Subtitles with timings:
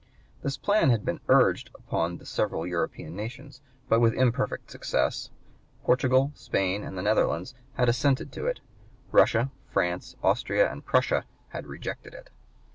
[0.41, 5.29] This plan had been urged upon the several European nations, but with imperfect success.
[5.83, 8.61] Portugal, Spain, and the Netherlands had assented to it;
[9.11, 12.31] Russia, France, Austria, and Prussia had rejected it.